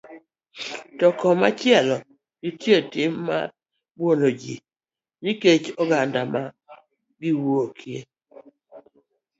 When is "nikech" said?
5.23-5.65